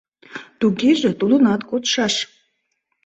[0.59, 2.15] Тугеже, тудынат кодшаш.